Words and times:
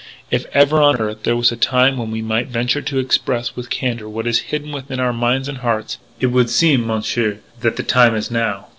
"If 0.31 0.47
ever 0.51 0.81
on 0.81 0.95
earth 0.97 1.21
there 1.21 1.35
was 1.35 1.51
a 1.51 1.55
time 1.55 1.95
when 1.95 2.09
we 2.09 2.23
might 2.23 2.47
venture 2.47 2.81
to 2.81 2.97
express 2.97 3.55
with 3.55 3.69
candour 3.69 4.09
what 4.09 4.25
is 4.25 4.39
hidden 4.49 4.71
within 4.71 4.99
our 4.99 5.13
minds 5.13 5.47
and 5.47 5.59
hearts, 5.59 5.99
it 6.19 6.31
would 6.31 6.49
seem, 6.49 6.87
Monsieur, 6.87 7.37
that 7.59 7.75
the 7.75 7.83
time 7.83 8.15
is 8.15 8.31
now. 8.31 8.65